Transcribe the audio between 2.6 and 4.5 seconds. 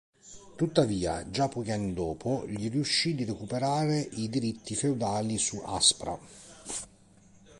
riuscì di recuperare i